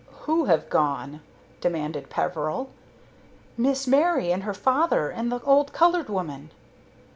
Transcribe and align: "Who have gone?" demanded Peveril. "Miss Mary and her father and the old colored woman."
"Who 0.25 0.45
have 0.45 0.67
gone?" 0.67 1.21
demanded 1.59 2.09
Peveril. 2.09 2.71
"Miss 3.55 3.85
Mary 3.85 4.31
and 4.31 4.41
her 4.41 4.53
father 4.55 5.11
and 5.11 5.31
the 5.31 5.43
old 5.43 5.73
colored 5.73 6.09
woman." 6.09 6.49